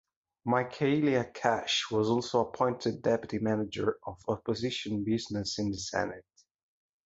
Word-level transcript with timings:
Michaelia 0.47 1.31
Cash 1.31 1.91
was 1.91 2.09
also 2.09 2.39
appointed 2.47 3.03
Deputy 3.03 3.37
Manager 3.37 3.99
of 4.03 4.19
Opposition 4.27 5.03
Business 5.03 5.59
in 5.59 5.69
the 5.69 5.77
Senate. 5.77 6.25